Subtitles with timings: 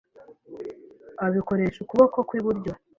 [1.25, 2.71] abikoresha ukuboko kw’iburyo,